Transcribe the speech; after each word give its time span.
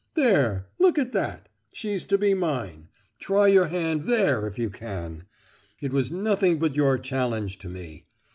There, 0.15 0.65
look 0.79 0.97
at 0.97 1.11
that! 1.11 1.47
She's 1.71 2.03
to 2.05 2.17
be 2.17 2.33
mine! 2.33 2.87
Try 3.19 3.49
your 3.49 3.67
hand 3.67 4.05
there 4.05 4.47
if 4.47 4.57
you 4.57 4.71
can! 4.71 5.25
It 5.79 5.93
was 5.93 6.11
nothing 6.11 6.57
but 6.57 6.75
your 6.75 6.97
challenge 6.97 7.59
to 7.59 7.69
me! 7.69 8.05